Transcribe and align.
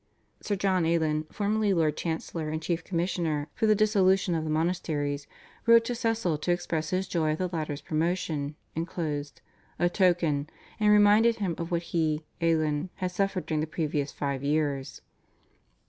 Sir 0.41 0.55
John 0.55 0.83
Alen, 0.83 1.25
formerly 1.31 1.73
Lord 1.75 1.95
Chancellor 1.95 2.49
and 2.49 2.59
Chief 2.59 2.83
Commissioner 2.83 3.49
for 3.53 3.67
the 3.67 3.75
dissolution 3.75 4.33
of 4.33 4.43
the 4.43 4.49
monasteries, 4.49 5.27
wrote 5.67 5.85
to 5.85 5.93
Cecil 5.93 6.39
to 6.39 6.51
express 6.51 6.89
his 6.89 7.07
joy 7.07 7.33
at 7.33 7.37
the 7.37 7.49
latter's 7.53 7.81
promotion, 7.81 8.55
enclosed 8.75 9.41
"a 9.77 9.89
token," 9.89 10.49
and 10.79 10.89
reminded 10.89 11.35
him 11.35 11.53
of 11.59 11.69
what 11.69 11.83
he 11.93 12.25
(Alen) 12.41 12.89
had 12.95 13.11
suffered 13.11 13.45
during 13.45 13.61
the 13.61 13.67
previous 13.67 14.11
five 14.11 14.43
years. 14.43 15.03